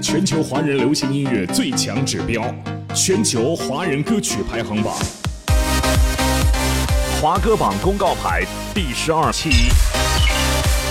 [0.00, 2.42] 全球华人流行音乐最强指标，
[2.94, 4.94] 全球华人歌曲排行榜，
[7.20, 9.50] 华歌榜公告牌第十二期，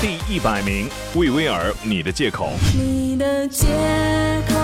[0.01, 2.53] 第一百名，魏威尔，你的借口。
[2.75, 3.67] 你的借
[4.47, 4.54] 口。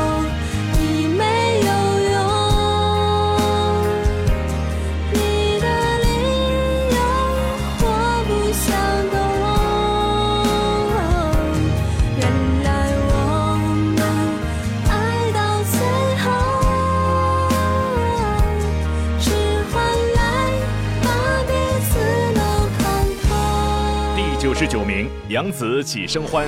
[24.61, 26.47] 十九名，杨紫几生欢。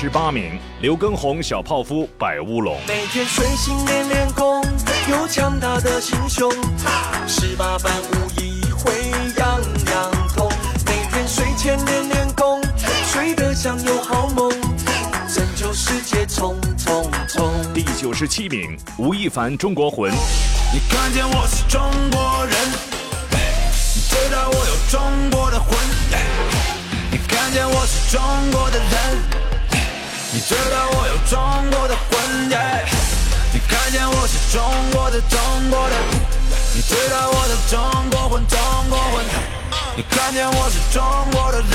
[0.00, 2.78] 十八名，刘畊宏小泡芙百乌龙。
[2.86, 4.64] 每天睡醒练练功，
[5.10, 6.48] 有强大的心胸，
[7.26, 8.92] 十八般武艺会
[9.40, 9.60] 样
[9.90, 10.48] 样通。
[10.86, 12.62] 每天睡前练练功，
[13.12, 14.48] 睡得香有好梦，
[15.26, 17.52] 拯救世界冲冲冲。
[17.74, 20.12] 第九十七名，吴亦凡中国魂。
[20.72, 21.82] 你看见我是中
[22.12, 22.56] 国人，
[23.96, 25.76] 你知道我有中国的魂。
[27.10, 28.22] 你看见我是中
[28.52, 29.37] 国的人，
[30.38, 31.36] 你知道我有中
[31.72, 32.48] 国的魂。
[33.52, 34.62] 你看见我是中
[34.92, 35.36] 国的中
[35.68, 35.96] 国的，
[36.76, 38.56] 你知道我的中国魂，中
[38.88, 39.24] 国魂。
[39.96, 41.68] 你看见我是中国的人，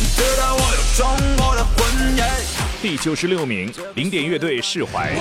[0.00, 1.08] 你知道我有中
[1.38, 1.74] 国的魂。
[2.82, 5.14] 第九十六名，零点乐队释怀。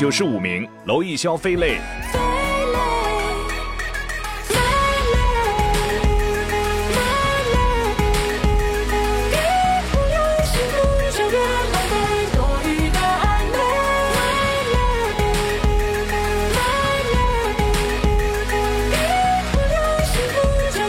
[0.00, 0.24] 首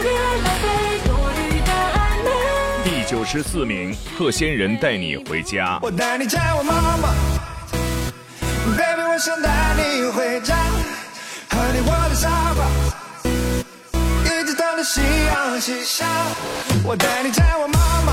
[0.00, 0.64] 歌浪费
[1.04, 2.30] 多余的暧昧。
[2.82, 5.78] 第九十四名，贺仙人带你回家。
[5.82, 7.12] 我带你见我妈妈
[9.24, 10.56] 想带你回家，
[11.50, 12.66] 和你窝在沙发，
[14.24, 16.04] 一直等到夕阳西下。
[16.82, 18.12] 我带你见我妈妈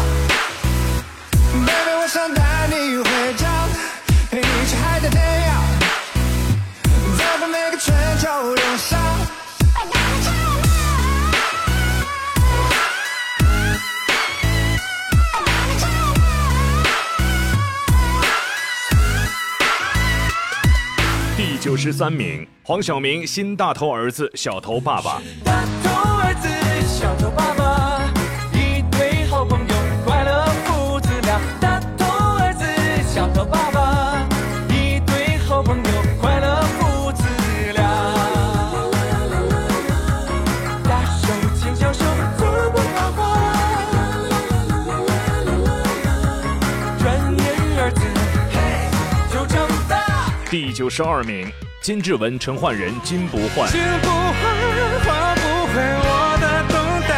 [1.66, 3.48] ，baby，我想带你回家，
[4.30, 5.20] 陪你去海角天
[5.50, 5.52] 涯，
[7.18, 9.09] 走过每个春秋冬夏。
[21.62, 25.22] 九十三名，黄晓明新大头儿子小头爸爸。
[50.80, 53.68] 九十二名，金志文、陈奂仁《金不换》。
[53.74, 54.40] 金不换，
[55.04, 57.12] 换不回我的等待，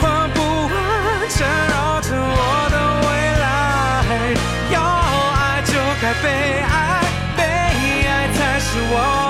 [0.00, 0.74] 换不完
[1.30, 1.38] 缠
[1.70, 2.76] 绕着我的
[3.06, 3.08] 未
[3.38, 3.46] 来。
[4.72, 5.70] 要爱就
[6.02, 6.26] 该被
[6.66, 6.66] 爱，
[7.36, 7.42] 被
[8.08, 9.27] 爱才是我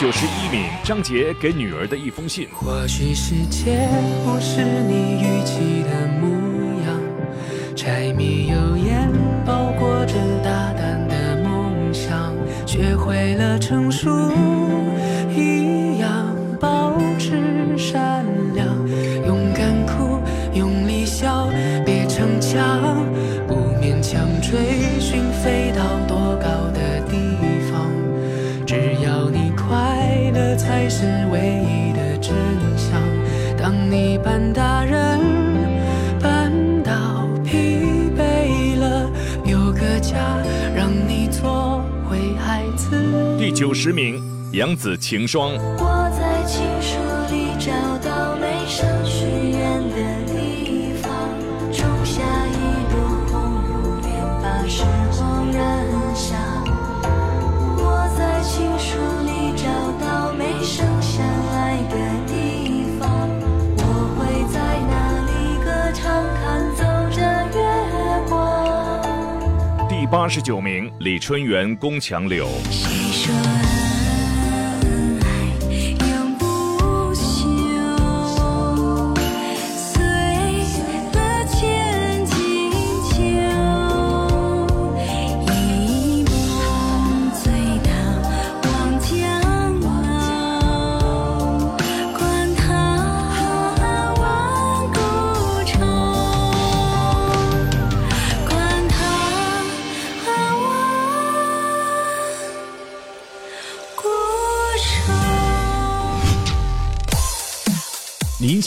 [0.00, 2.48] 九十一名，张杰给女儿的一封信。
[2.54, 3.86] 或许世界
[4.24, 6.26] 不是你预期的模
[6.86, 6.98] 样，
[7.76, 9.12] 柴米油盐
[9.44, 12.34] 包裹着大胆的梦想，
[12.66, 14.08] 学会了成熟
[34.52, 35.20] 大人，
[36.20, 36.52] 搬
[36.82, 39.10] 到疲惫了，
[39.44, 40.16] 有个家
[40.74, 43.36] 让你做回孩子。
[43.38, 45.52] 第九十名，杨紫《晴霜》。
[45.78, 46.29] 我在
[70.10, 72.48] 八十九名，李春源《宫墙柳》。
[72.68, 73.59] 谁说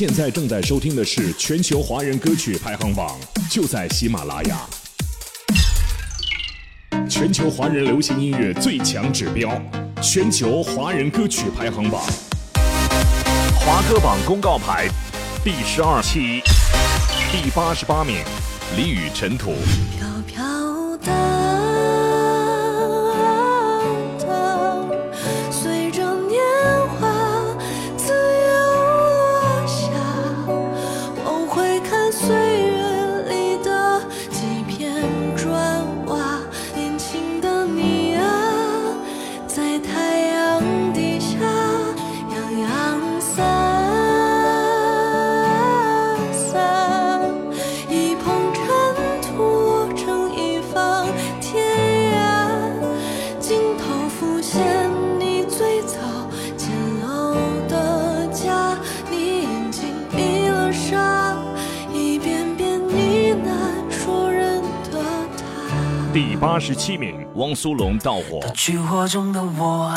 [0.06, 3.18] 现在正在收听的是全球华人歌曲排行榜，
[3.50, 4.60] 就在喜马拉雅。
[7.10, 9.50] 全球华人流行音乐最强指标，
[10.02, 12.02] 全球华人歌曲排行榜。
[13.56, 14.90] 华歌榜公告牌
[15.42, 16.42] 第十二期，
[17.32, 18.18] 第八十八名，
[18.76, 19.54] 李宇尘土。
[19.98, 21.43] 飘飘荡
[66.54, 68.40] 八十七名，汪苏泷《到火》。
[68.54, 69.92] 炬火中的我，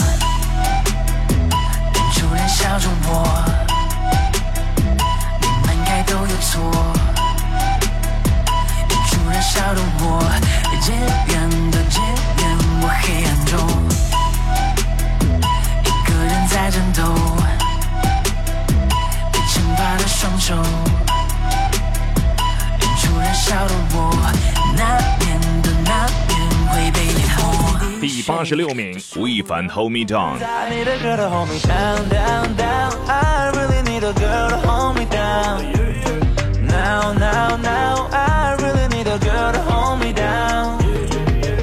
[39.52, 40.78] to hold me down.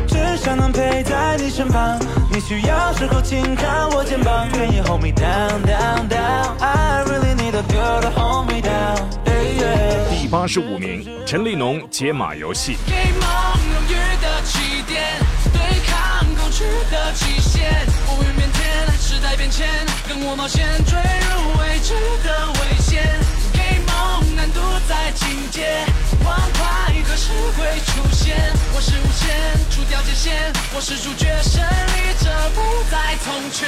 [0.07, 1.99] 只想能陪在你身旁，
[2.31, 6.57] 你需要时候轻看我肩膀，愿意 hold me down, down, down.
[6.59, 9.09] I really need a girl to hold me down.
[9.25, 10.21] Yeah, yeah.
[10.21, 12.75] 第八十五名，陈立农《解码游戏》。
[12.85, 13.27] 给梦
[13.73, 15.19] 永远的起点，
[15.53, 17.63] 对抗固执的极限。
[18.09, 19.67] 乌云变天，时代变迁，
[20.07, 23.03] 跟我冒险坠入未知的危险。
[23.51, 25.83] 给梦难度在境界，
[26.23, 28.37] 欢快何时会出现？
[28.75, 29.33] 我是无限，
[29.71, 33.65] 除掉界限，我是主角，胜利者不再从缺。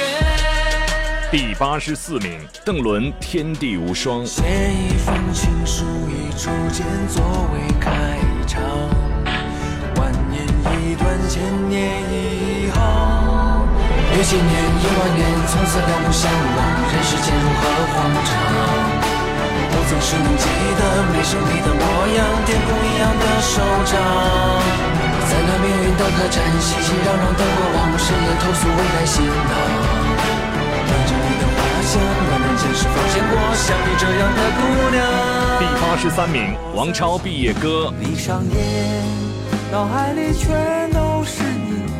[1.32, 4.24] 第八十四名，邓伦《天地无双》。
[4.26, 7.90] 写一封情书，以初见作为开
[8.46, 8.62] 场，
[11.28, 12.80] 千年以后。
[14.16, 18.32] 有些年，有万年，从此两不相忘，人世间如何荒唐？
[19.68, 20.48] 我总是能记
[20.80, 21.84] 得眉手你的模
[22.16, 23.92] 样，天空一样的手掌。
[25.28, 29.52] 在那命运的客栈，熙熙攘攘的过往，深夜投宿，未来行囊。
[30.88, 34.60] 闻着你的花香，我人间是否见过像你这样的姑
[34.96, 34.98] 娘？
[35.60, 37.92] 第八十三名，王超毕业歌。
[38.00, 39.04] 闭上眼，
[39.70, 41.00] 脑海里全都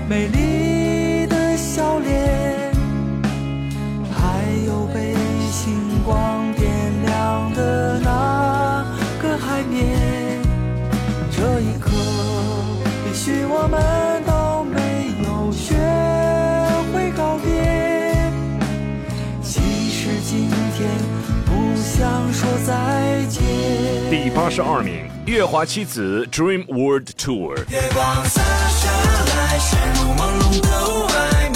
[0.09, 2.71] 美丽的笑脸，
[4.15, 5.13] 还有被
[5.51, 6.71] 星光点
[7.05, 8.87] 亮的那
[9.21, 10.41] 个海面。
[11.33, 11.91] 这一刻，
[13.09, 15.75] 也许我们都没有学
[16.95, 18.31] 会告别。
[19.43, 20.89] 其实今天
[21.45, 23.43] 不想说再见。
[24.09, 27.57] 第八十二名，月华妻子 Dream World Tour。
[27.69, 28.89] 月光洒下
[29.35, 31.53] 来，陷入朦胧的雾霭，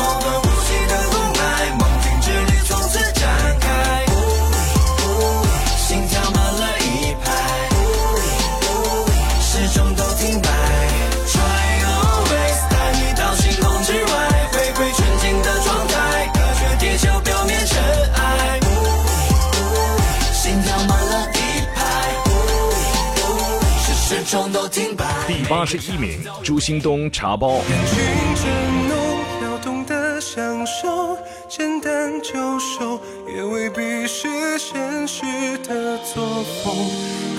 [24.31, 27.55] 第八十一名，朱星东茶包。
[27.55, 27.99] 人群
[28.37, 28.45] 震
[28.89, 28.97] 动，
[29.43, 31.19] 要懂得享受，
[31.49, 35.25] 简单就收，也未必是现实
[35.67, 36.73] 的作风。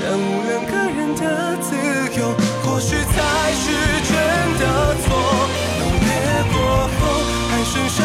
[0.02, 1.74] 耽误两个人的自
[2.20, 3.72] 由，或许才是
[4.04, 4.14] 真
[4.60, 5.16] 的错。
[5.80, 6.12] 浓烈
[6.52, 6.60] 过
[7.00, 7.00] 后，
[7.52, 8.04] 还剩下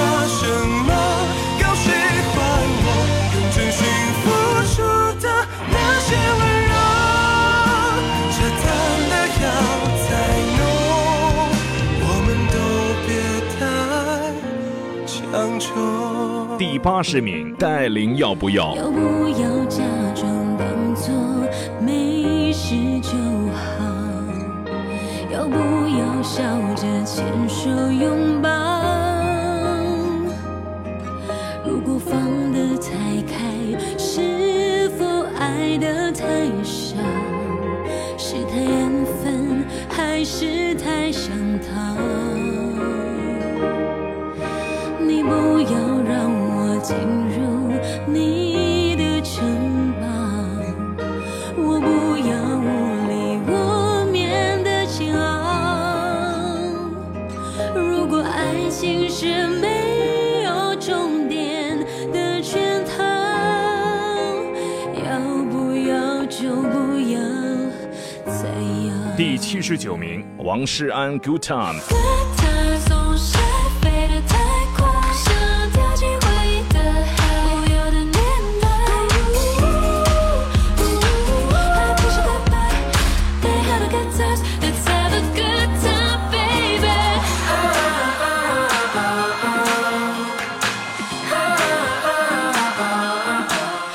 [16.86, 18.76] 八十名，戴琳要不要？
[18.76, 19.82] 要不要假
[20.14, 21.12] 装当作
[21.80, 23.10] 没事就
[23.50, 23.82] 好？
[25.32, 25.58] 要不
[25.98, 26.44] 要笑
[26.76, 28.48] 着牵手拥抱？
[31.64, 33.36] 如果放得太开，
[33.98, 36.24] 是否爱得太
[36.62, 36.94] 少？
[38.16, 41.96] 是太安分，还是太想逃？
[45.00, 45.30] 你不
[45.62, 45.95] 要
[46.86, 47.72] 进入
[48.06, 50.06] 你的城堡，
[51.56, 52.30] 我不要
[52.62, 52.68] 无
[53.08, 53.12] 力
[53.50, 53.50] 无
[54.12, 55.20] 眠的煎熬。
[57.74, 61.76] 如果爱情是没有终点
[62.12, 63.02] 的圈套，
[64.94, 65.18] 要
[65.50, 67.18] 不要就不要
[68.26, 68.46] 再
[68.86, 69.16] 要。
[69.16, 71.80] 第七十九名，王诗安 Good Time。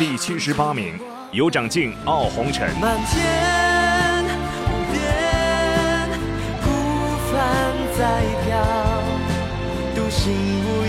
[0.01, 0.95] 第七十八名，
[1.31, 2.67] 有长进傲红尘。
[2.79, 3.21] 漫天
[4.65, 4.99] 无边，
[6.63, 6.67] 孤
[7.31, 7.37] 帆
[7.95, 8.57] 在飘，
[9.93, 10.33] 独行
[10.65, 10.80] 无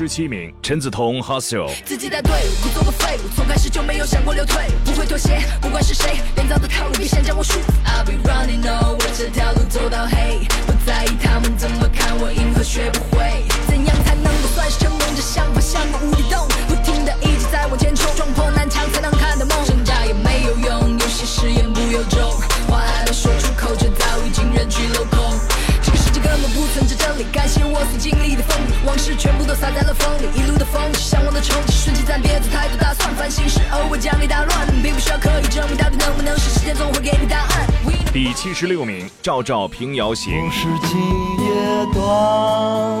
[0.00, 1.68] 十七名，陈梓彤 Hustle。
[1.84, 7.68] 自己带队伍，不做个废物，从开始就没有想过流退，不会妥协，不管是谁编造的套路，别想将我束缚。
[7.84, 13.44] I'll be running on，我这条路走到黑，不在意他们怎么看我，银河学不会。
[13.68, 15.00] 怎样才能够算是成功？
[15.14, 19.66] 这想法像个无底洞，不停的一直在往前冲，撞破南墙才能看到梦。
[19.66, 22.40] 挣扎也没有用，有些誓言不由衷，
[22.72, 25.36] 话还没说出口，就早已经人去楼空。
[25.84, 28.59] 这个世界根本不存在真理，感谢我所经历的风雨，
[28.90, 37.68] 往事全部都洒在了风里，一路的风起，向往的憧憬，顺其自然，别做太多打算，烦心事偶尔将你打乱，并不需要刻意证明到底能不能是，时间总会给你答案。
[38.12, 40.50] 第七十六名，赵照平遥行。
[40.50, 40.98] 是今
[41.38, 43.00] 夜短，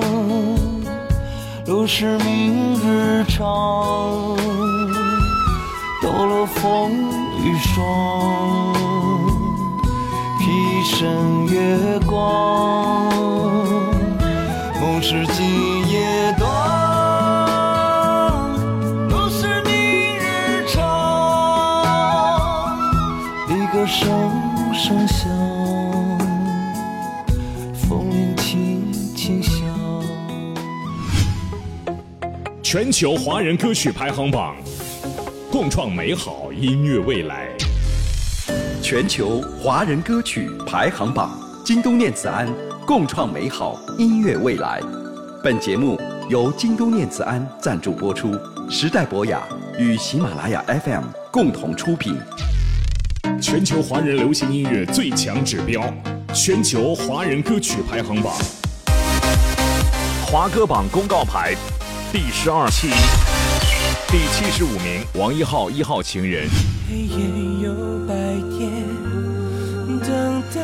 [1.66, 3.44] 路是明日长，
[6.00, 6.92] 抖落风
[7.42, 8.72] 雨霜，
[10.38, 13.10] 披身月光，
[14.80, 15.79] 梦是今
[23.90, 24.08] 声
[24.72, 25.28] 声响，
[27.74, 29.52] 风铃轻轻响。
[32.62, 34.54] 全球华人歌曲排行榜，
[35.50, 37.48] 共创美好音乐未来。
[38.80, 42.48] 全球华人歌曲排行榜，京东念慈庵
[42.86, 44.80] 共创美好音乐未来。
[45.42, 48.30] 本节目由京东念慈庵赞助播出，
[48.70, 49.42] 时代博雅
[49.80, 52.16] 与喜马拉雅 FM 共同出品。
[53.40, 55.82] 全球华人流行音乐最强指标，
[56.34, 58.34] 全球华人歌曲排行榜，
[60.26, 61.54] 华歌榜公告牌
[62.12, 62.88] 第十二期，
[64.08, 66.46] 第七十五名，王一浩一号情人。
[66.86, 67.16] 黑夜
[67.62, 67.72] 有
[68.06, 68.14] 白
[68.50, 68.84] 天
[70.06, 70.60] 等待，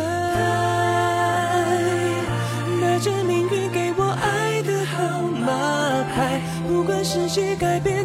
[2.78, 7.96] 拿着命运给我爱的号码牌，不管世界改变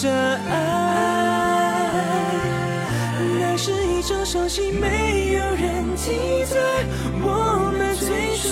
[0.00, 1.82] 这爱，
[3.40, 6.12] 那是一场伤心，没有人记
[6.44, 6.56] 载，
[7.20, 8.46] 我们最初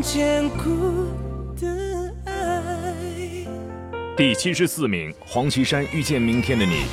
[0.00, 1.08] 坚固
[1.60, 1.66] 的
[2.26, 2.94] 爱。
[4.16, 6.84] 第七十四名，黄绮珊《遇见明天的你》。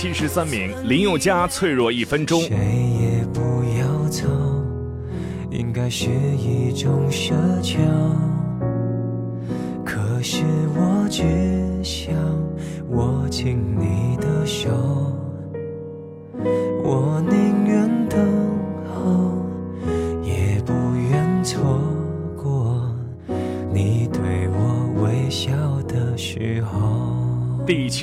[0.00, 2.40] 七十三名，林宥嘉《脆弱一分钟》。
[2.46, 3.40] 谁也不
[3.80, 4.28] 要走，
[5.50, 7.80] 应该是一种奢求。
[9.84, 10.44] 可是
[10.76, 11.24] 我只
[11.82, 12.14] 想
[12.90, 14.70] 握紧你的手，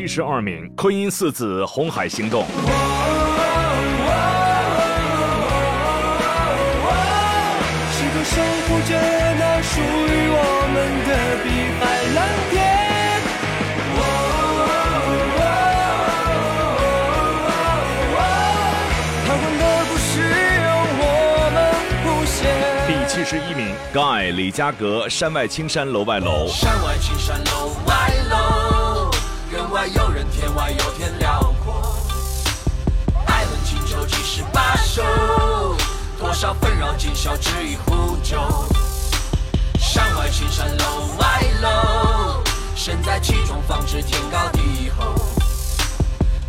[0.05, 2.43] 七十二名，昆音四子《红海行动》。
[2.45, 2.53] 时
[8.13, 8.93] 刻守护着
[9.39, 10.37] 那属于我
[10.71, 10.75] 们
[11.07, 11.09] 的
[11.41, 11.81] 碧海
[12.13, 12.17] 蓝
[12.51, 12.53] 天。
[19.25, 20.05] 彷徨的不是
[20.61, 20.69] 由
[21.01, 21.03] 我
[21.55, 21.57] 们
[22.03, 22.37] 谱写。
[22.85, 26.47] 第七十一名，盖李佳格《山外青山楼外楼》。
[30.55, 31.95] 外有天辽阔。
[33.27, 35.03] 爱恨情仇几十把手，
[36.17, 38.39] 多少纷扰今宵只一壶酒。
[39.77, 40.85] 山外青山楼
[41.19, 42.43] 外楼，
[42.75, 45.13] 身在其中方知天高地厚。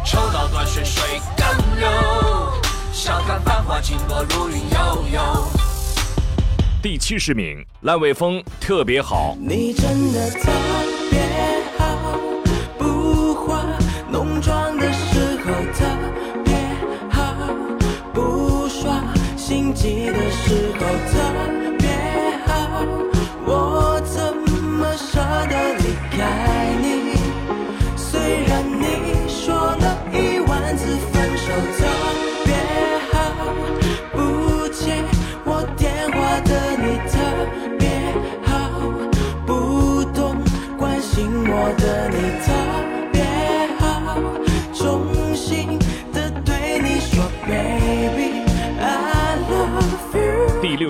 [0.05, 1.47] 抽刀断水水更
[1.79, 1.89] 流，
[2.93, 5.49] 笑看繁华尽落如云悠悠。
[6.81, 9.35] 第七十名，烂尾峰《特别好》。
[9.41, 10.49] 你真的特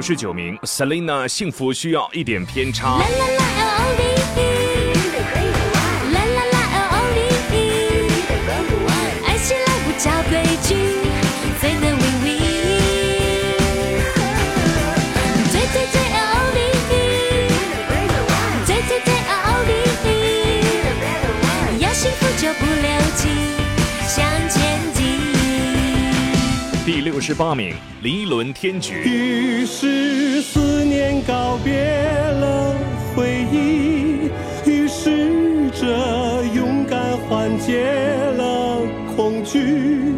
[0.06, 3.00] 十九名，Selina《幸福需要一点偏差》。
[22.58, 23.28] 不，留情，
[24.06, 24.95] 向前。
[27.06, 28.94] 六十八名，林依轮《天局》。
[29.08, 32.74] 于是思念告别了
[33.14, 34.28] 回忆，
[34.68, 37.86] 于是这勇敢缓解
[38.36, 38.80] 了
[39.14, 40.16] 恐惧，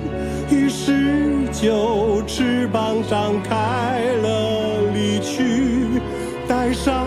[0.50, 6.00] 于是就翅膀张开了离去，
[6.48, 7.06] 带上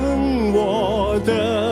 [0.53, 1.70] 我的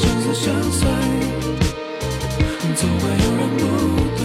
[0.00, 0.88] 生死相随，
[2.74, 3.62] 总会有人不
[4.16, 4.18] 对。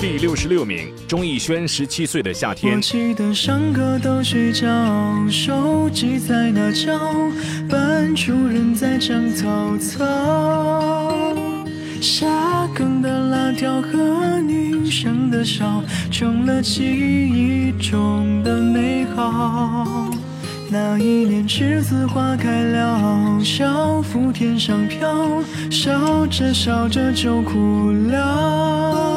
[0.00, 2.78] 第六十六名，钟逸轩《十七岁的夏天我》。
[2.80, 4.66] 记得上课都睡觉，
[5.28, 6.98] 手机在那叫，
[7.68, 11.36] 班主任在讲曹操。
[12.00, 12.26] 下
[12.74, 20.10] 课的辣条和女生的笑，成了记忆中的美好。
[20.70, 29.11] 那一年栀子花开了，小腹天上飘，笑着笑着就哭了。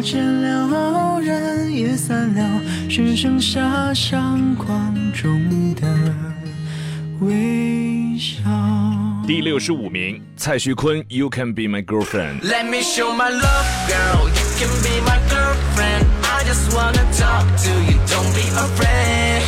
[0.00, 5.86] 见了，人也散了，只剩下相框中的
[7.20, 8.40] 微笑。
[9.26, 12.40] 第六十五名，蔡徐坤《You Can Be My Girlfriend》。
[12.42, 14.28] Let me show my love, girl.
[14.28, 16.06] You can be my girlfriend.
[16.22, 19.42] I just wanna talk to you, don't be afraid.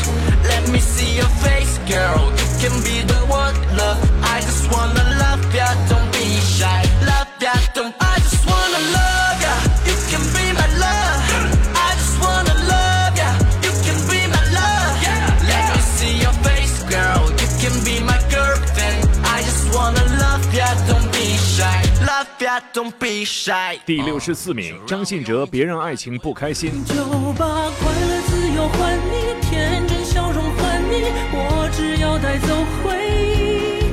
[0.44, 2.30] Let me see your face, girl.
[2.36, 3.89] You can be the one, love.
[22.72, 23.78] Don't be shy.
[23.84, 26.70] 第六十四名，张信哲《别让爱情不开心》。
[26.88, 26.94] 就
[27.32, 33.88] 把快乐、自由还你，天真笑容还你，我只要带走回忆，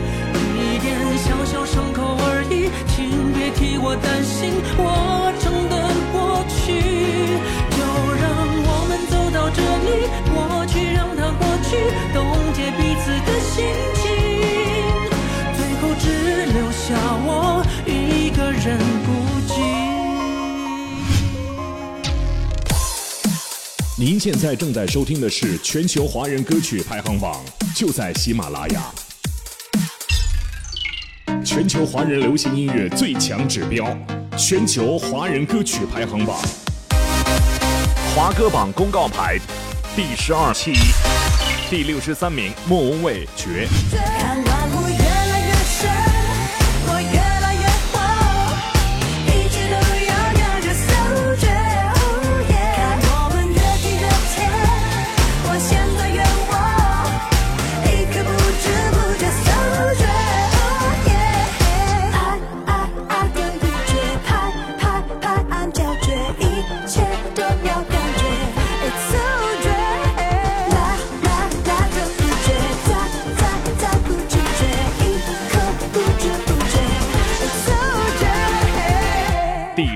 [0.75, 5.06] 一点小小伤口而已，请别替我担心，我
[18.67, 19.11] 人孤
[19.47, 19.53] 寂。
[23.97, 27.41] 您现在正在收听的是全球华人歌曲排行榜，
[27.73, 28.83] 就在喜马拉雅。
[31.45, 33.97] 全球华人流行音乐最强指标，
[34.37, 36.37] 全球华人歌曲排行榜，
[38.13, 39.39] 华歌榜公告牌
[39.95, 40.73] 第十二期，
[41.69, 43.65] 第六十三名，莫文蔚《绝》。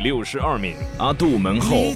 [0.02, 1.94] 六十二名，阿杜门后。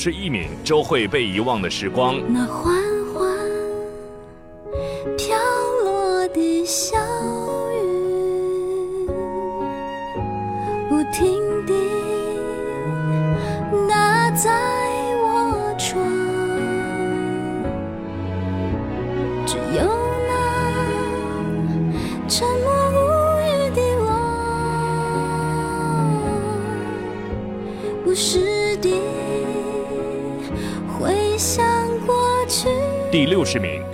[0.00, 0.10] 是。
[0.20, 2.16] 一敏，周蕙《被遗忘的时光》。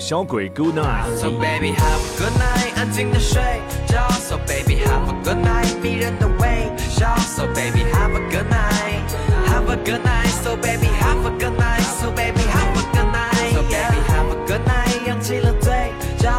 [0.06, 1.18] 小鬼 Good Night。
[1.18, 3.42] So baby have a good night，安静的睡
[3.88, 4.08] 觉。
[4.12, 7.16] So baby have a good night，迷人的微笑。
[7.18, 12.76] So baby have a good night，have a good night。So baby have a good night，So baby have
[12.76, 16.32] a good night。So baby have a good night，扬起了嘴角。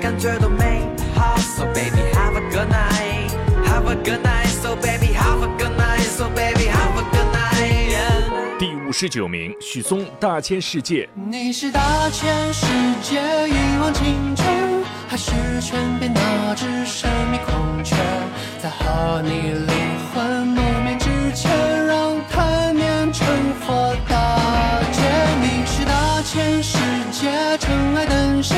[0.00, 0.82] 感觉都美
[1.14, 1.36] 好。
[1.36, 3.30] So baby have a good night,
[3.64, 4.48] have a good night.
[4.62, 7.23] So baby have a good night, so baby have a good night.
[8.87, 11.05] 五十九名，许嵩《大千世界》。
[11.27, 12.67] 你是大千世
[13.01, 14.45] 界一往情深，
[15.07, 17.95] 还是全变那只神秘孔雀？
[18.61, 19.75] 在和你灵
[20.13, 21.49] 魂诺面之前，
[21.87, 23.25] 让贪念成
[23.61, 25.01] 佛大劫。
[25.41, 26.77] 你是大千世
[27.11, 28.55] 界尘埃诞生，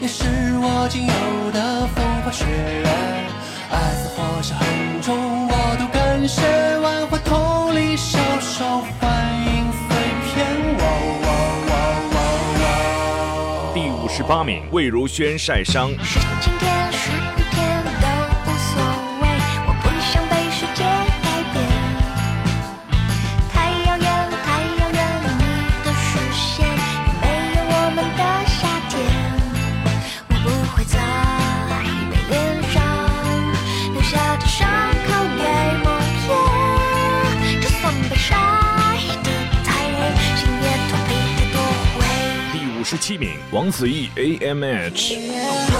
[0.00, 0.24] 也是
[0.60, 2.88] 我仅有的风花雪月。
[3.72, 6.40] 爱似火烧很重，我都感谢
[6.78, 8.64] 万花筒里小手
[9.00, 9.15] 环
[14.16, 15.90] 十八名，魏如萱《晒伤》。
[42.88, 45.75] 十七名王子异 amh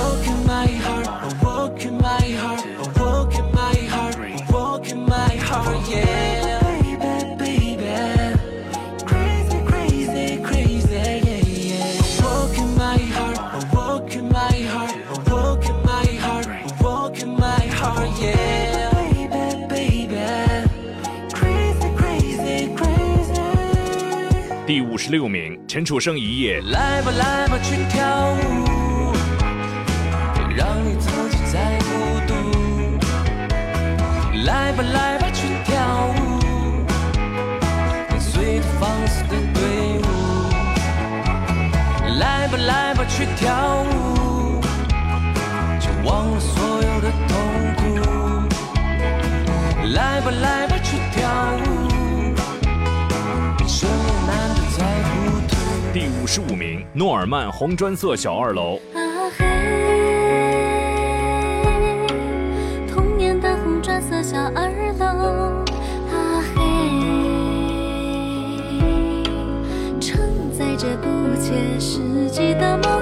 [25.07, 26.61] 十六名，陈楚生《一夜》。
[26.73, 29.13] 来吧来吧，去跳舞，
[30.57, 32.35] 让你自己再孤独。
[34.45, 36.43] 来吧来吧，去跳舞，
[38.09, 39.63] 跟随着放肆的队
[40.03, 40.03] 伍。
[42.19, 44.61] 来吧来吧，去跳舞，
[45.79, 47.39] 就忘了所有的痛
[47.77, 47.85] 苦。
[49.95, 51.31] 来吧来吧，去跳
[51.65, 51.86] 舞，
[55.99, 58.79] 第五十五名，诺尔曼《红砖色小二楼》。
[58.99, 59.01] 啊
[59.39, 59.47] 嘿，
[62.87, 65.07] 童年的红砖色小二楼，
[66.13, 66.61] 啊嘿，
[69.99, 73.01] 承载着不切实际的梦，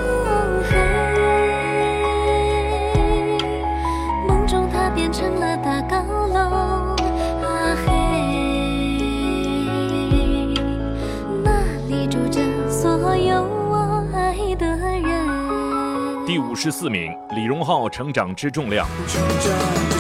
[16.64, 18.88] 十四名，李荣浩《成长之重量》。
[19.12, 19.93] 成长的重量，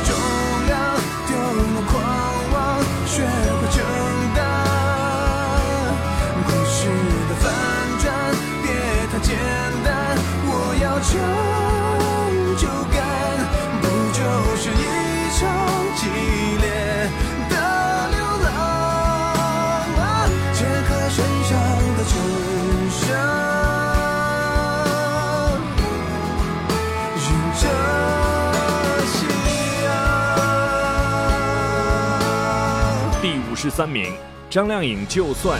[33.64, 34.12] 十三名，
[34.50, 35.58] 张靓颖《就算》。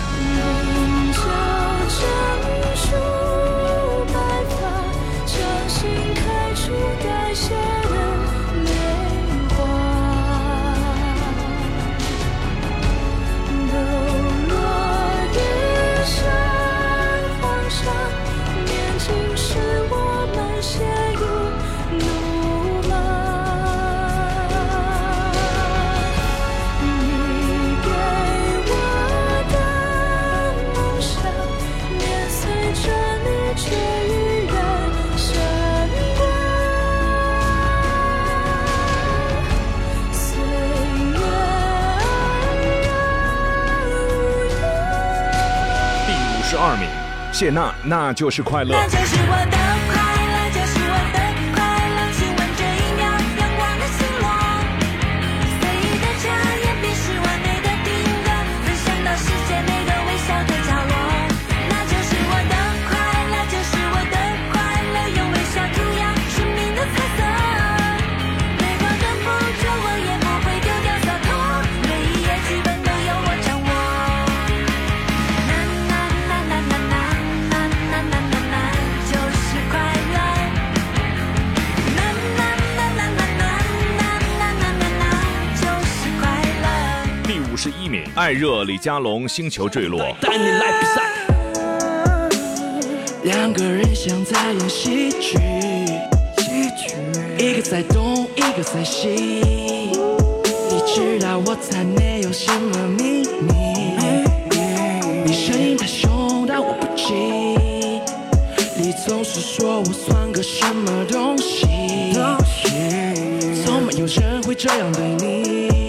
[46.55, 46.89] 十二名，
[47.33, 48.77] 谢娜《那就是快乐》。
[88.17, 90.01] 艾热李佳隆《星球坠落》。
[90.21, 91.03] 带你来比赛。
[93.25, 95.37] 两个人像在演喜剧，
[97.37, 99.09] 一个在东，一个在西。
[99.11, 103.53] 你知道我才没有什么秘密。
[105.27, 107.15] 你声音太凶，但我不急。
[108.77, 111.67] 你总是说我算个什么东西？
[113.65, 115.84] 从没有人会这样对你，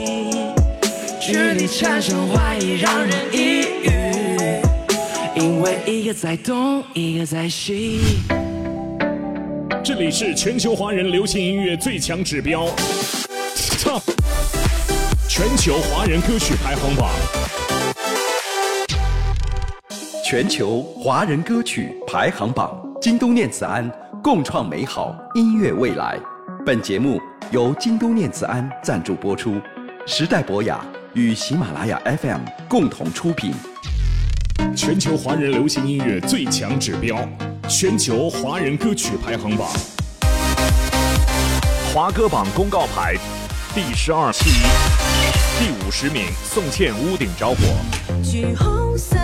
[1.36, 3.92] 距离产生怀疑，让人抑郁。
[5.36, 8.00] 因为一个在东，一个在西。
[9.84, 12.68] 这里是全球华人流行音乐最强指标
[13.84, 14.02] ，Top
[15.28, 17.12] 全球华人歌曲排行榜。
[20.24, 23.92] 全球华人歌曲排行榜，京东念慈庵
[24.24, 26.18] 共创美好音乐未来。
[26.66, 27.20] 本节目
[27.52, 29.60] 由京东念慈庵赞助播出，
[30.08, 30.80] 时代博雅
[31.16, 33.54] 与喜马拉雅 FM 共同出品。
[34.76, 37.18] 全球华人流行音乐最强指标，
[37.70, 39.70] 全球华人歌曲排行榜，
[41.94, 43.16] 华歌榜公告牌
[43.74, 44.50] 第十二期，
[45.58, 47.56] 第五十名，宋茜《屋顶着火》。
[48.30, 49.16] 橘红色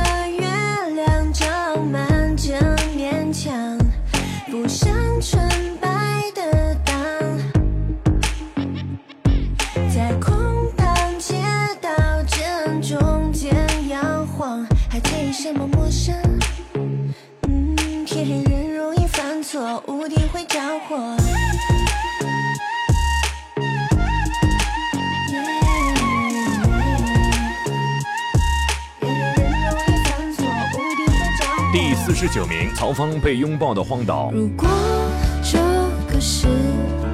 [32.33, 34.31] 九名，曹芳被拥抱的荒岛。
[34.33, 34.65] 如果
[35.43, 35.59] 这
[36.07, 36.47] 个世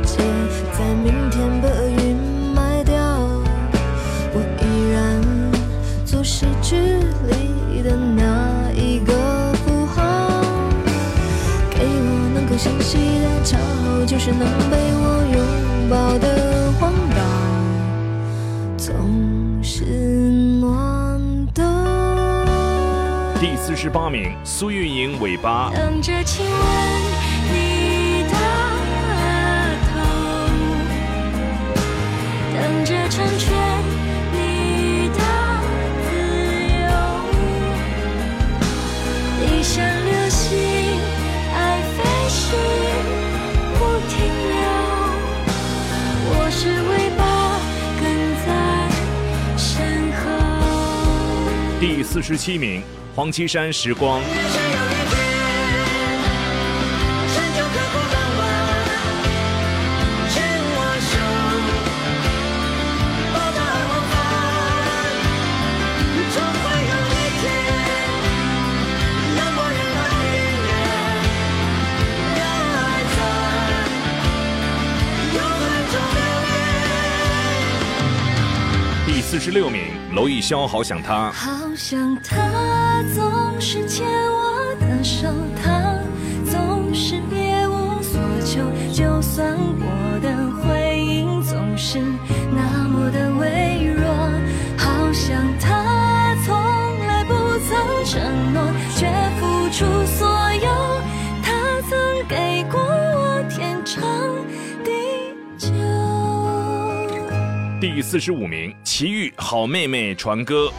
[0.03, 0.19] 界
[0.77, 1.67] 在明天被
[2.03, 2.15] 云
[2.53, 2.95] 埋掉，
[4.31, 5.19] 我依然
[6.05, 10.03] 做诗句里的那一个符号，
[11.71, 16.56] 给我能够欣喜的骄傲，就是能被我拥抱的
[23.67, 25.69] 四十八名，苏运莹尾巴。
[25.75, 26.55] 等着亲吻
[27.51, 29.27] 你的额
[29.83, 29.99] 头，
[32.53, 33.51] 等着成全
[34.31, 35.19] 你的
[36.01, 36.07] 自
[36.79, 36.87] 由。
[39.41, 40.47] 你像流星，
[41.53, 41.59] 爱
[41.91, 41.97] 飞
[42.29, 42.39] 行
[43.73, 44.15] 不停
[44.47, 44.55] 留。
[46.29, 47.21] 我是尾巴，
[47.99, 48.07] 跟
[48.45, 48.47] 在
[49.57, 49.67] 身
[50.23, 50.23] 后。
[51.81, 52.81] 第四十七名，
[53.17, 54.21] 黄绮珊时光。
[79.07, 81.31] 第四十六名，娄艺潇好想他。
[81.31, 82.76] 好想他
[83.13, 85.27] 总是牵我的手，
[85.61, 85.99] 他
[86.49, 88.61] 总是别无所求，
[88.93, 91.99] 就算我的回应总是
[92.51, 94.05] 那么的微弱，
[94.77, 96.55] 好像他从
[97.07, 97.33] 来不
[97.67, 98.63] 曾承诺，
[98.95, 99.07] 却
[99.39, 101.01] 付出所有，
[101.43, 104.01] 他曾给过我天长
[104.83, 104.91] 地
[105.57, 105.69] 久。
[107.79, 110.71] 第四十五名，齐豫好妹妹传歌。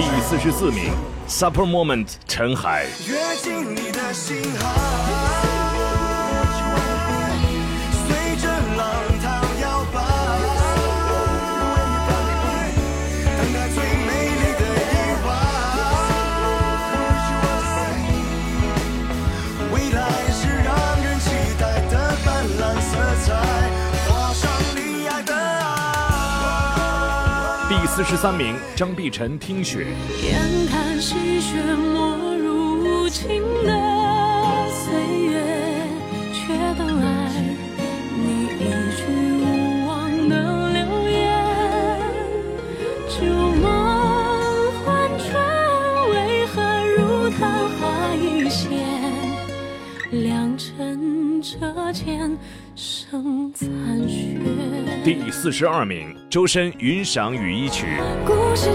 [0.00, 0.92] 第四十四名
[1.26, 2.86] ，Super Moment 陈海。
[3.08, 5.47] 跃进你的心海，
[27.98, 29.88] 四十三名，张碧晨听雪。
[30.22, 33.97] 眼看细雪没入无情的
[55.04, 57.86] 第四十二名，周深《云裳羽衣曲》。
[58.26, 58.74] 故事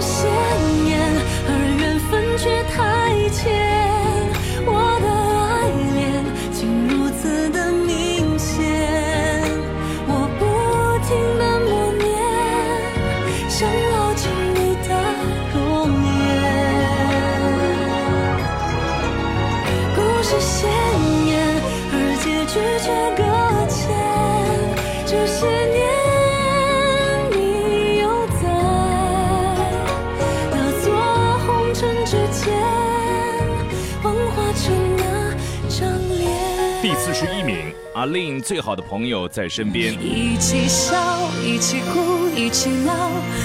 [37.94, 39.94] 阿令《最好的朋友在身边》。
[40.00, 40.96] 一起笑，
[41.44, 42.92] 一起哭，一起闹，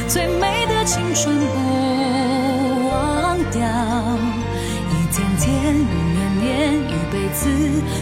[0.07, 3.61] 最美的青春不忘掉。
[4.89, 7.47] 一天天，一年年，一辈子，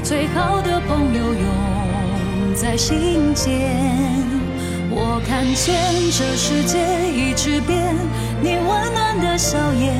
[0.03, 3.75] 最好的朋友永在心间。
[4.89, 5.75] 我看见
[6.13, 6.79] 这世界
[7.11, 7.93] 一直变，
[8.41, 9.93] 你温暖的笑颜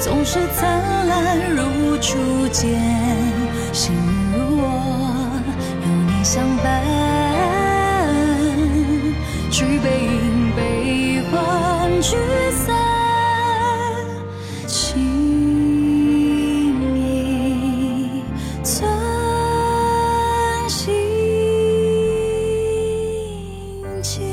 [0.00, 2.80] 总是灿烂如初见。
[6.26, 6.82] 相伴，
[9.48, 12.16] 举杯饮悲欢聚
[12.50, 12.74] 散，
[14.66, 14.98] 情
[16.96, 18.24] 谊
[18.64, 18.90] 存
[20.68, 20.92] 心
[24.02, 24.26] 间。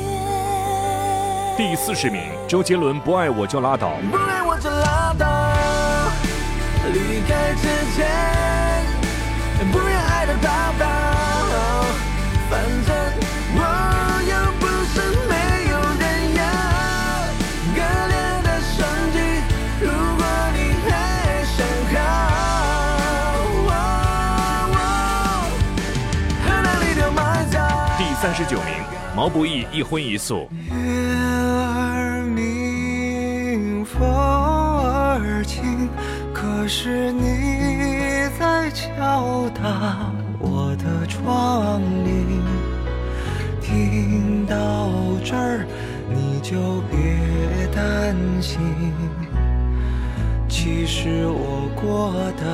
[1.56, 3.92] 第四十名，周杰伦《不爱我就拉倒》。
[4.10, 5.24] 不爱我就拉倒，
[6.92, 8.33] 离开之前，
[28.36, 28.66] 十九名，
[29.14, 30.50] 毛不易《一荤一素》。
[30.74, 35.88] 月儿明，风儿轻，
[36.32, 40.10] 可是你在敲打
[40.40, 42.42] 我的窗棂。
[43.62, 44.90] 听到
[45.24, 45.64] 这儿，
[46.10, 48.58] 你就别担心，
[50.48, 52.44] 其实我过得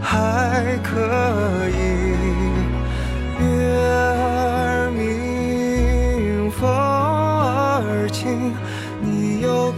[0.00, 2.53] 还可以。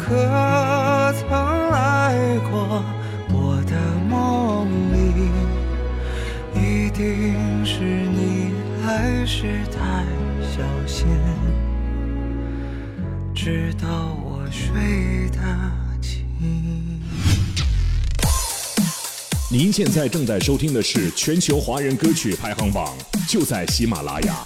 [0.09, 0.15] 可
[1.15, 1.29] 曾
[1.73, 2.81] 来过
[3.29, 3.75] 我的
[4.09, 4.97] 梦里？
[6.55, 7.35] 一定
[7.67, 8.53] 是你
[8.87, 10.05] 来时太
[10.47, 11.09] 小心，
[13.35, 15.41] 直到我睡得
[16.01, 16.25] 轻。
[19.51, 22.95] 您现在正在收听的是全球华人歌曲排行榜，
[23.27, 24.37] 就在喜马拉雅。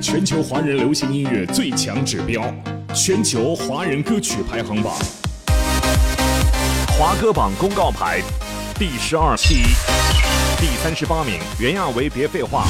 [0.00, 2.42] 全球华人流行音乐最强指标，
[2.92, 4.92] 全球华人歌曲排行榜。
[6.98, 8.20] 华歌榜公告牌
[8.78, 9.62] 第十二期，
[10.58, 12.64] 第三十八名，袁娅维《别废话》。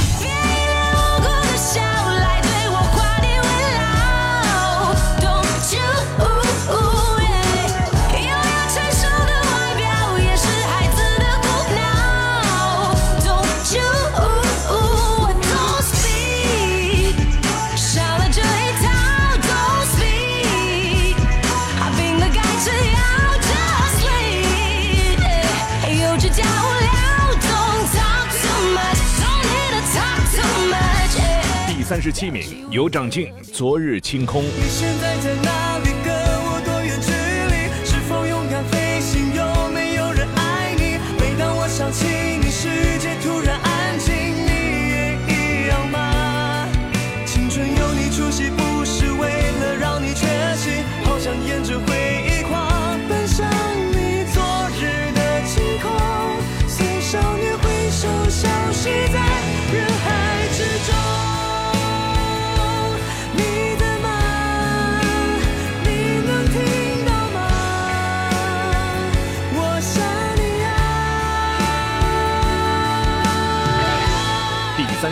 [31.91, 34.41] 三十七名，尤长靖《昨日清空》。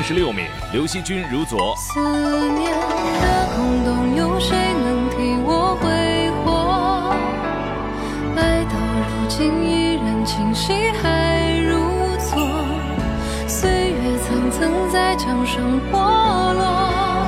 [0.09, 1.75] 十六名，刘惜君《如昨》。
[1.77, 7.13] 思念的空洞，有谁能替我挥霍？
[8.35, 8.73] 爱到
[9.05, 11.77] 如今依然清晰还如
[12.17, 12.41] 昨，
[13.47, 17.18] 岁月层层在墙上剥落，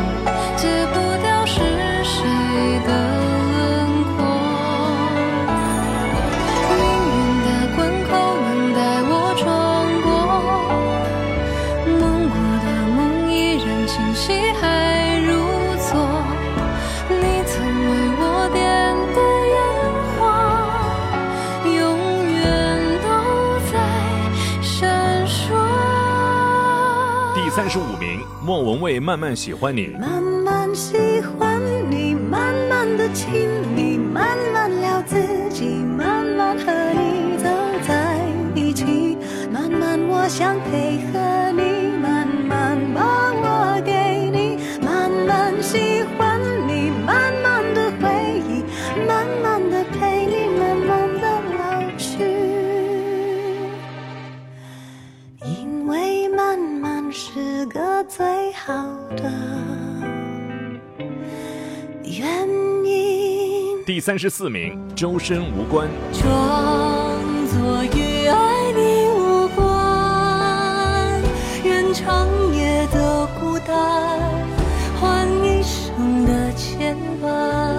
[28.51, 29.87] 莫文蔚《慢慢喜欢你》。
[29.97, 31.57] 慢慢喜欢
[31.89, 35.15] 你，慢慢的亲密，慢慢聊自
[35.49, 37.47] 己，慢慢和你走
[37.87, 38.19] 在
[38.53, 39.15] 一起，
[39.53, 41.10] 慢慢我想配合
[64.01, 65.87] 三十四名，周深《无关》。
[66.19, 66.27] 装
[67.47, 71.21] 作与爱你无关，
[71.63, 74.19] 愿长夜的孤单
[74.99, 77.70] 换一生的牵绊。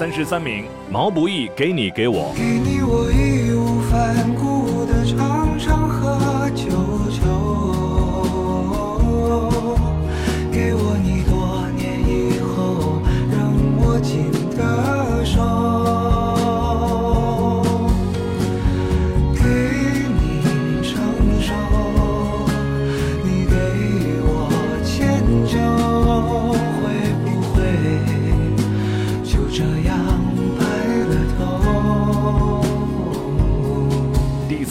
[0.00, 2.34] 三十三名，毛不易《给你给我》。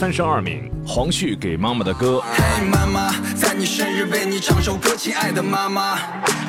[0.10, 2.20] 三十二名，黄旭给妈妈的歌。
[2.34, 5.99] 嘿，妈妈，在你生日为你唱首歌，亲爱的妈妈，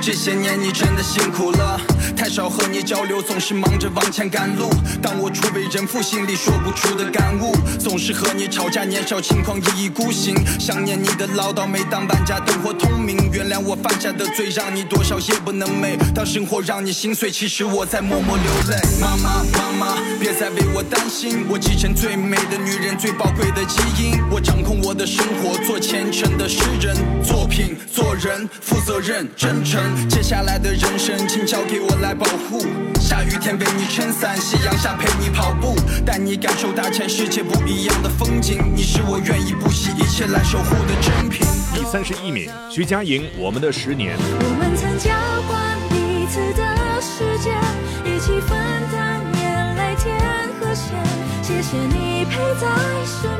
[0.03, 1.79] 这些年你真的辛苦了，
[2.17, 4.71] 太少和你交流，总是忙着往前赶路。
[5.03, 15.99] 当我初为人父，心里说不出的感悟，总是和你吵架，年少轻狂，一意孤行，想念你的唠叨，每当搬家灯火通明，原谅我犯下的罪，让你多少夜不能寐。
[16.15, 18.81] 当生活让你心碎，其实我在默默流泪。
[19.03, 29.90] 妈妈，妈妈，别再为我担心，我继承最美的女人最宝贵的基因，我掌控我的生活，做虔诚的诗人，作品，做人，负责任，真诚。
[30.09, 32.67] 接下来的人生，请交给我来保护。
[33.01, 35.75] 下雨天为你撑伞，夕阳下陪你跑步，
[36.05, 38.73] 带你感受大千世界不一样的风景。
[38.75, 41.47] 你是我愿意不惜一切来守护的珍品。
[41.75, 44.17] 第三十一名，徐佳莹《我们的十年》。
[44.21, 45.11] 我们曾交
[45.49, 47.57] 换彼此的时间，
[48.05, 48.57] 一起分
[48.93, 50.15] 担眼泪甜
[50.61, 50.95] 和咸。
[51.43, 52.67] 谢谢你陪在
[53.05, 53.31] 身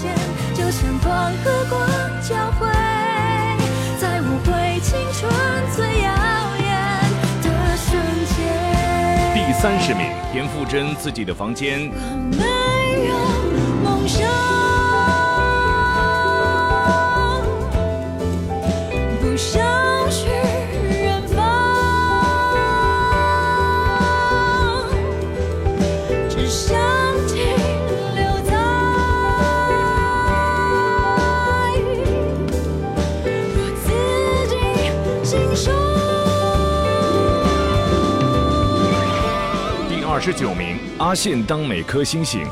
[0.00, 0.14] 现，
[0.54, 1.78] 就像光和光
[2.22, 2.66] 交汇，
[4.00, 5.30] 在无悔青春
[5.76, 6.08] 最耀
[6.58, 6.64] 眼
[7.42, 7.46] 的
[7.76, 8.38] 瞬间。
[9.34, 11.80] 第三十名，田馥甄自己的房间。
[12.30, 12.44] 没
[13.08, 13.14] 有
[13.84, 14.26] 梦想，
[40.20, 42.44] 十九名，阿信《当每颗星星》。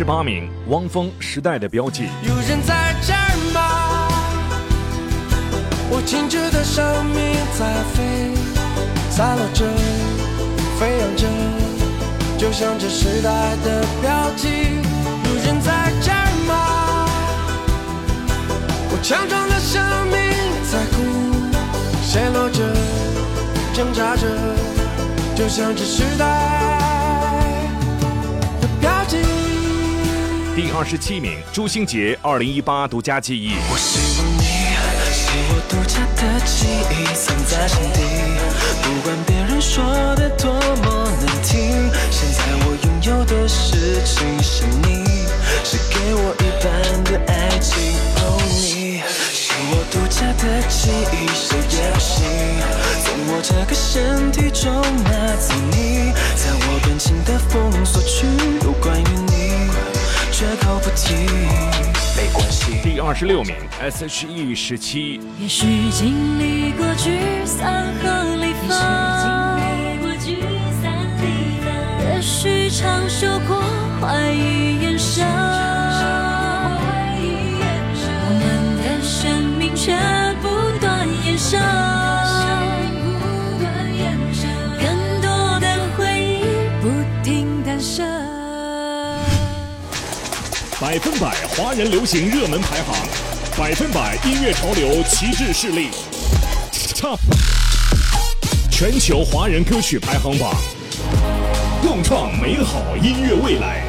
[0.00, 2.04] 十八名，汪峰《时代的标记》。
[2.26, 4.08] 有人在这儿吗？
[5.90, 8.32] 我静止的生命在飞，
[9.10, 9.68] 散落着，
[10.78, 11.28] 飞扬着，
[12.38, 14.48] 就像这时代的标记。
[15.28, 17.04] 有人在这儿吗？
[18.90, 20.16] 我强壮的生命
[20.72, 20.96] 在哭，
[22.02, 22.74] 陷落着，
[23.74, 24.26] 挣扎着，
[25.36, 26.24] 就像这时代
[30.62, 33.52] 第二十七名，朱星杰《二零一八独家记忆》。
[33.72, 34.44] 我希望你
[35.10, 38.00] 是我独家的记忆，藏在心底。
[38.82, 39.82] 不管别人说
[40.16, 45.02] 的多么难听，现在我拥有的事情是你，
[45.64, 46.68] 是给我一半
[47.04, 47.96] 的爱情。
[48.16, 49.00] 哦，你
[49.32, 52.20] 是我独家的记忆，谁也不行
[53.02, 54.70] 从我这个身体中
[55.04, 58.26] 拿走你，在我感情的封锁区，
[58.62, 59.29] 有关于你，
[60.40, 61.14] 绝口不提。
[62.16, 62.80] 没关系。
[62.82, 68.74] 第二十六名，S.H.E 十七，也许经历过聚散和离分，
[72.00, 73.62] 也许尝受过
[74.00, 75.26] 怀疑眼神，
[90.90, 92.96] 百分百华人流行热门排行，
[93.56, 95.88] 百分百音乐潮流旗帜势力
[96.72, 97.14] 差
[98.72, 100.52] 全球华人歌曲排行榜，
[101.80, 103.84] 共创美好音乐未来。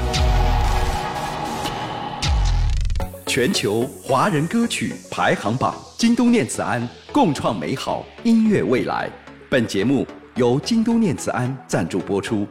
[3.25, 9.09] 全球华人歌曲排行榜，京东念慈庵共创美好音乐未来。
[9.49, 12.47] 本节目由京东念慈庵赞助播出，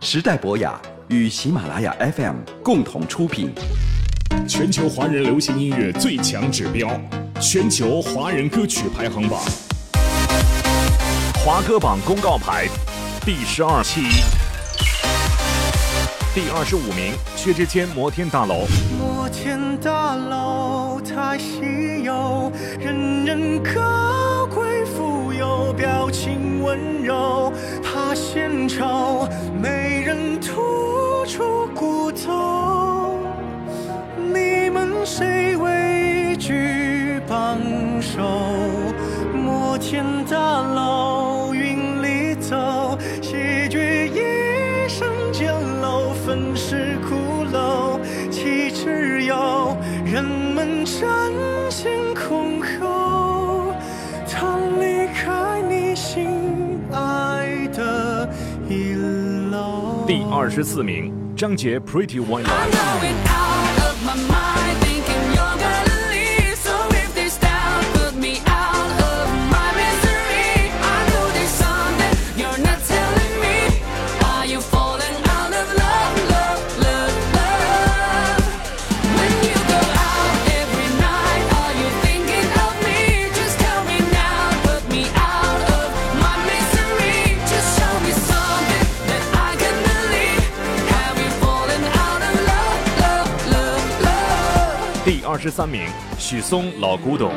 [0.00, 3.52] 时代博雅与喜马拉雅 FM 共同出品。
[4.48, 6.88] 全球华人流行音乐最强指标，
[7.40, 9.40] 全球华人歌曲排行榜，
[11.44, 12.66] 华歌榜公告牌
[13.24, 14.00] 第十二期，
[16.34, 18.64] 第二十五名，薛之谦《摩天大楼》。
[18.98, 27.52] 摩天大楼太稀有，人人高贵富有，表情温柔，
[27.82, 29.28] 怕献丑，
[29.62, 30.60] 没人突
[31.24, 33.18] 出骨头。
[34.16, 37.58] 你们谁畏惧榜
[38.00, 38.22] 首？
[39.34, 45.52] 摩天大楼云里走，戏剧一生简
[45.82, 47.98] 陋，粉饰骷髅，
[48.30, 51.10] 岂只有人们争
[60.44, 62.44] 二十四名，张杰《Pretty One
[95.44, 95.82] 十三名，
[96.18, 97.30] 许嵩《老古董》。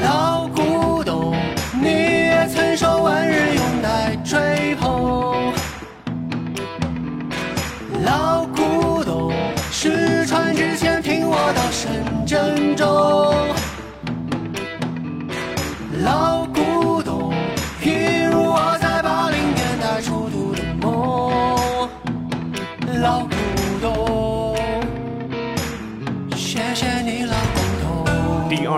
[0.00, 1.34] 老古董，
[1.82, 5.52] 你也曾受万人拥戴追捧。
[8.04, 9.32] 老古董，
[9.72, 12.86] 失传之前听我到深圳中。
[16.04, 16.31] 老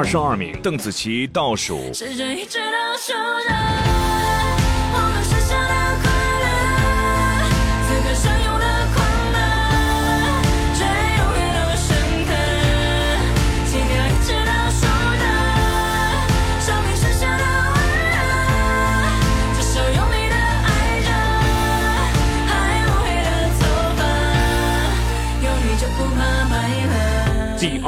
[0.04, 1.78] 二十二名，邓紫棋《倒数》。
[1.94, 3.14] 时针一直倒数
[3.48, 3.73] 着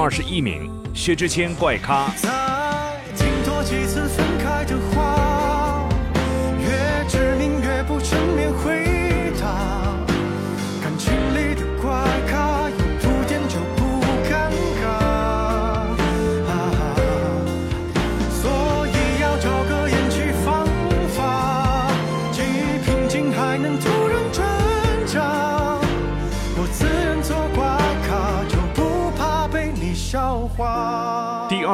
[0.06, 2.06] 二十一名，薛之谦《怪咖》。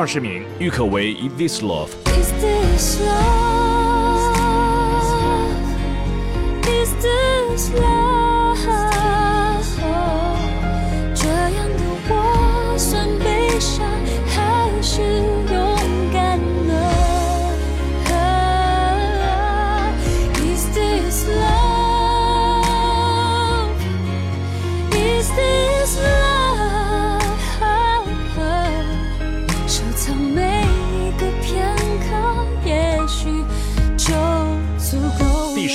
[0.01, 1.89] 二十名，郁可唯《If This Love》。
[2.19, 4.33] Is this love?
[6.67, 8.10] Is this love?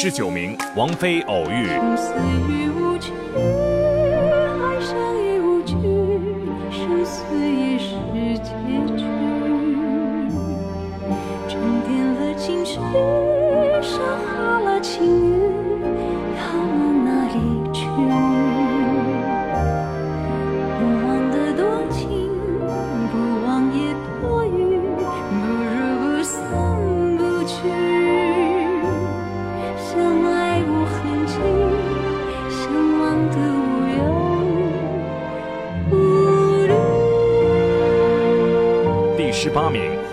[0.08, 1.68] 十九名，王菲《偶遇》。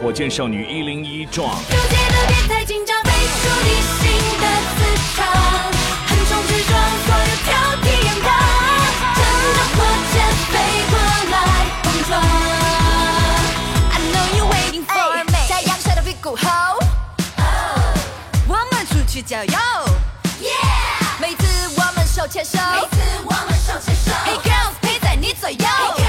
[0.05, 1.57] 火箭少女一零一壮。
[1.71, 4.03] 纠结的别太紧张，飞出你心
[4.39, 4.45] 的
[4.77, 4.85] 磁
[5.17, 5.25] 场，
[6.07, 6.77] 横冲直撞，
[7.07, 7.49] 所有挑
[7.81, 8.29] 剔掩挡，
[9.15, 9.17] 乘
[9.55, 9.81] 着火
[10.13, 10.15] 箭
[10.53, 10.55] 飞
[10.91, 10.95] 过
[11.33, 11.35] 来
[11.83, 12.13] 碰撞。
[15.49, 16.79] 太阳晒到屁股后，
[18.47, 19.59] 我们出去郊游。
[20.43, 21.47] Yeah，每次
[21.79, 24.13] 我们手牵手，每次我们手牵手。
[24.27, 26.04] Hey girls，陪在你左右。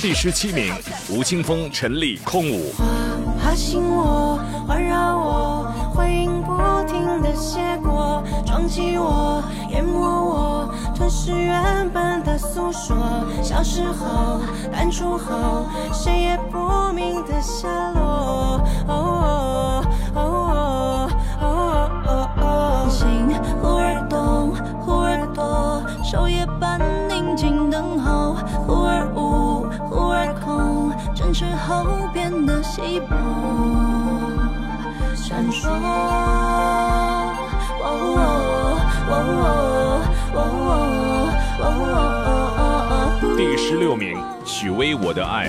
[0.00, 0.72] 第十七名，
[1.10, 2.72] 吴青峰、陈粒、空舞。
[3.38, 6.56] 爬醒我，环绕我，回音不
[6.90, 12.96] 停的写过，撞击我，淹没我，吞噬原本的诉说。
[13.42, 14.40] 小时候，
[14.72, 18.00] 淡出后，谁也不明的下落。
[18.88, 19.49] 哦哦
[32.70, 33.10] 寂寞
[35.16, 35.68] 闪烁。
[43.36, 45.48] 第十六名，许巍《我的爱》。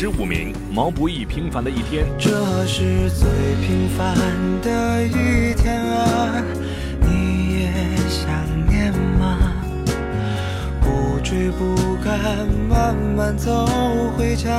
[0.00, 2.06] 十五名，毛不易《平凡的一天》。
[2.20, 2.30] 这
[2.66, 3.28] 是最
[3.66, 4.14] 平凡
[4.62, 6.40] 的一天啊，
[7.00, 7.72] 你也
[8.08, 8.30] 想
[8.68, 9.52] 念吗？
[10.80, 12.16] 不追不赶，
[12.68, 13.66] 慢慢走
[14.16, 14.52] 回家，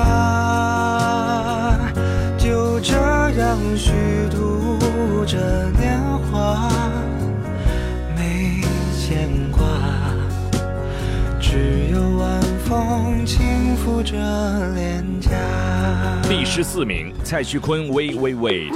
[2.38, 2.94] 就这
[3.40, 3.94] 样虚
[4.30, 4.78] 度
[5.26, 6.70] 着年华，
[8.14, 8.60] 没
[8.94, 9.64] 牵挂，
[11.40, 14.18] 只有晚风轻拂着
[14.76, 15.08] 脸。
[16.28, 18.70] 第十四名，蔡徐坤《喂喂喂》。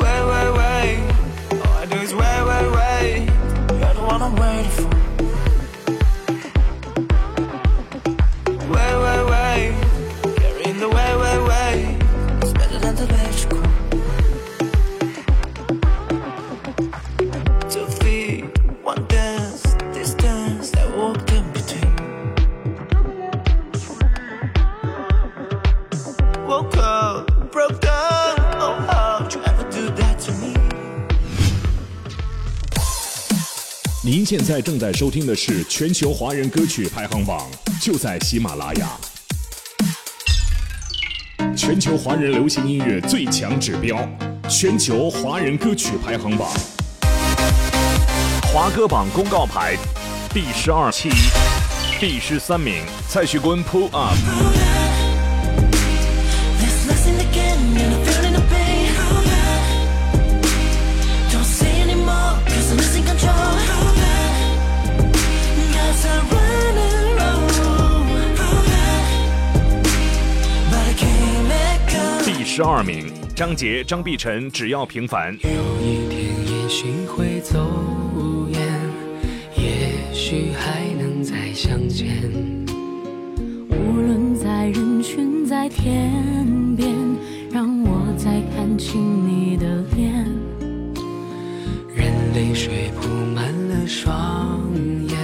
[34.35, 37.47] 现在正在收听的是全球华人歌曲排行榜，
[37.79, 38.89] 就在喜马拉雅。
[41.55, 43.95] 全球华人流行音乐最强指标，
[44.49, 46.49] 全球华人歌曲排行榜。
[48.51, 49.77] 华歌榜公告牌
[50.33, 51.11] 第十二期，
[51.99, 54.15] 第十三名，蔡徐坤《Pull Up》。
[72.55, 75.35] 十二名，张杰、张碧晨《只要平凡》。
[75.41, 75.49] 有
[75.81, 77.57] 一天也许会走
[78.47, 78.61] 远，
[79.57, 82.15] 也许还能再相见。
[83.71, 86.13] 无论在人群，在天
[86.75, 86.93] 边，
[87.51, 90.13] 让我再看清你的脸。
[91.95, 94.61] 任泪水铺满了双
[95.09, 95.17] 眼，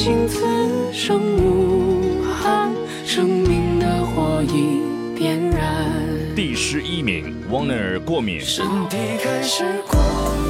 [0.00, 0.40] 此情此
[0.94, 2.72] 生无憾，
[3.04, 4.80] 生命的火已
[5.14, 5.92] 点燃。
[6.34, 8.40] 第十一名，汪奈尔《过敏》。
[8.42, 10.02] 身体开始狂，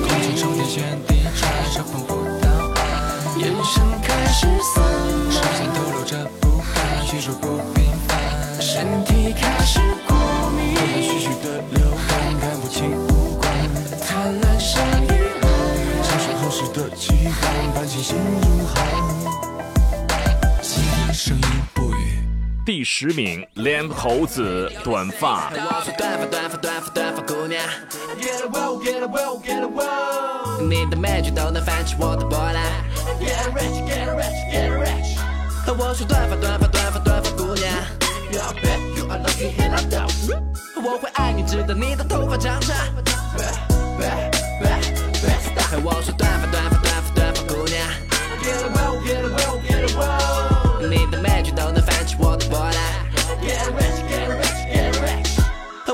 [0.07, 10.17] 空气充电线地穿手碰不到岸，眼神开始散漫，视线透露着不甘，叙述不平凡，身体开始过
[10.57, 13.51] 敏，断断续续的流汗，看不清五官，
[14.01, 15.11] 贪婪下雨
[15.43, 15.49] 后，
[16.05, 17.27] 上升后时的心里
[21.13, 21.43] 声音
[21.75, 21.97] 不语。
[22.65, 25.51] 第十名，莲猴子短发。
[30.61, 32.63] 你的美剧都能泛起我的波澜
[33.19, 35.19] ，Get rich get rich get rich。
[35.67, 37.73] 我说短发短发短发短发姑娘。
[40.77, 42.77] 我会爱你直到你的头发长长。
[45.83, 46.77] 我说短发短发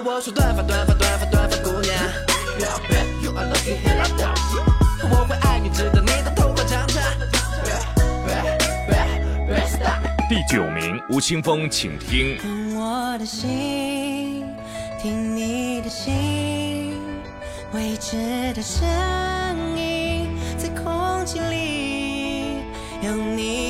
[0.05, 1.95] 我说短发短发短发短发姑娘。
[5.11, 7.03] 我会爱你直到你的头发长长。
[10.29, 12.37] 第九名，吴青峰，请听。
[12.45, 14.45] 用我的心，
[15.01, 17.01] 听你的心，
[17.73, 18.87] 未知的声
[19.79, 20.29] 音
[20.59, 22.59] 在空气里。
[23.03, 23.66] 有你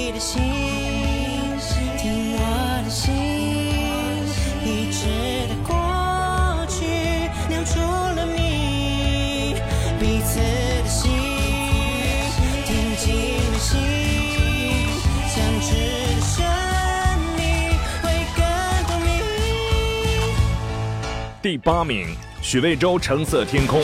[21.47, 22.09] 第八名，
[22.43, 23.81] 许魏洲，橙色天空。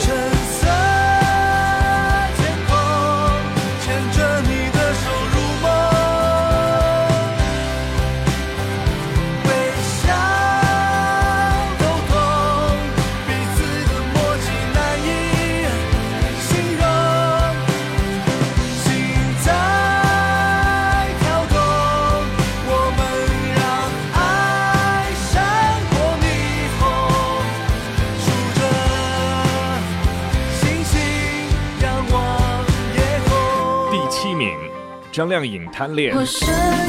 [35.23, 36.13] 张靓颖，贪恋。
[36.13, 36.45] 我伸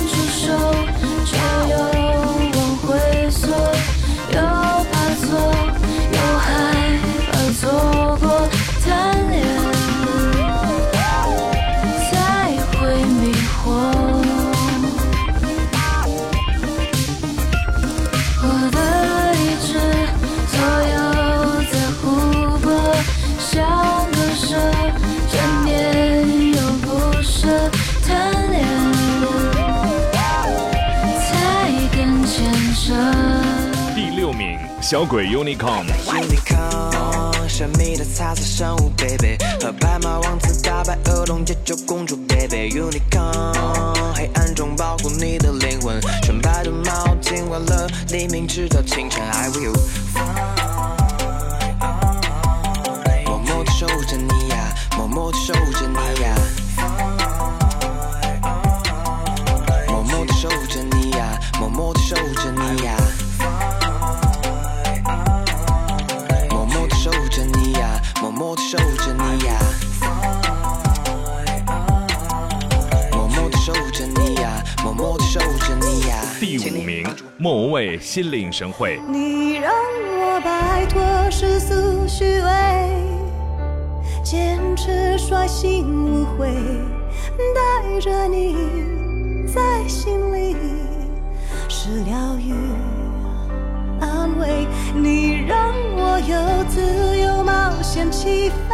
[0.09, 1.04] 出手，
[34.95, 35.87] 小鬼 Unicorn。
[36.07, 42.71] Unicorn，神秘的彩色生物，baby，和白马王子打败恶龙解救公主，baby。
[42.71, 49.77] Unicorn，黑暗中保护你的灵魂，纯白的毛巾完了黎明直到清晨，I will。
[77.85, 78.99] 莫文蔚，心领神会。
[79.09, 82.51] 你让我摆脱世俗虚伪，
[84.23, 86.49] 坚持率性无悔，
[87.55, 88.57] 带着你
[89.47, 90.57] 在心里
[91.69, 92.55] 是疗愈
[94.01, 94.67] 安慰。
[94.95, 98.74] 你让我有自由冒险起飞，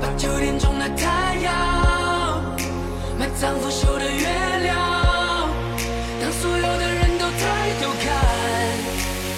[0.00, 2.56] 把九点钟的太阳
[3.18, 4.26] 埋葬腐朽的月
[4.62, 5.48] 亮，
[6.20, 8.14] 当所有的人都抬头看，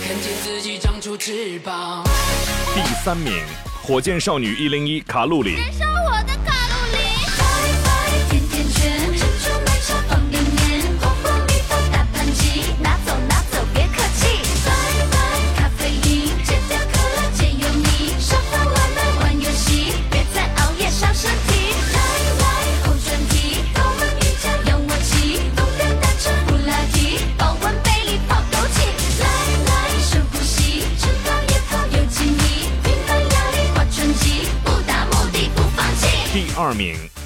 [0.07, 2.05] 看见自己长出翅膀。
[2.75, 3.33] 第三名，
[3.93, 5.57] 火箭少女一零一，卡路里。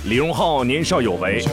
[0.05, 1.45] 李荣浩年少有为。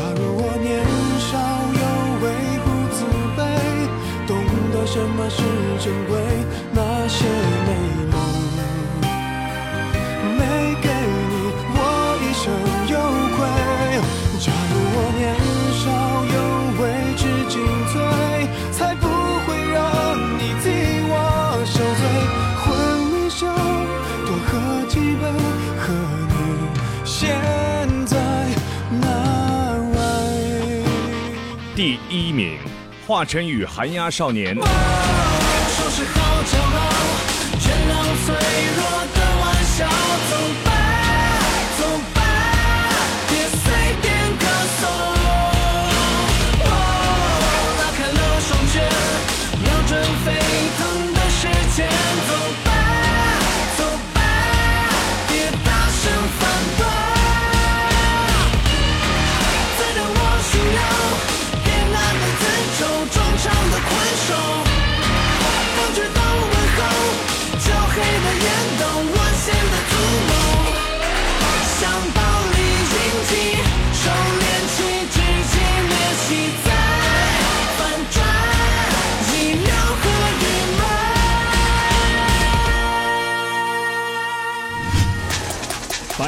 [33.14, 34.58] 华晨宇寒鸦少年。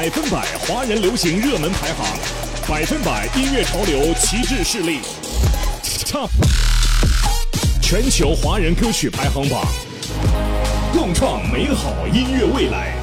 [0.06, 2.06] 百分百华人流行热门排行
[2.68, 5.00] 百分百音乐潮流旗帜势力。
[5.82, 6.30] 唱。
[7.82, 9.66] 全球华人歌曲排行榜
[10.92, 12.95] 共创美好音乐未来。